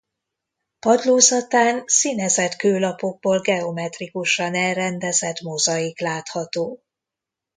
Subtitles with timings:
[0.79, 6.81] Padlózatán színezett kőlapokból geometrikusan elrendezett mozaik látható.